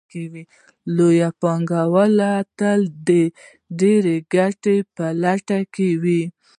[0.95, 2.19] لوی پانګوال
[2.59, 3.09] تل د
[3.79, 6.23] ډېرې ګټې په لټه کې وي